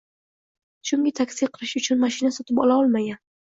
[0.91, 3.23] chunki taksi qilish uchun mashina sotib ola olmagan